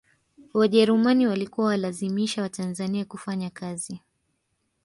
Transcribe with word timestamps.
wajerumani 0.53 1.27
walikuwa 1.27 1.67
walazimisha 1.67 2.41
watanzania 2.41 3.05
kufanya 3.05 3.49
kazi 3.49 4.01